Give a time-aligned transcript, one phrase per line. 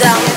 [0.00, 0.29] down.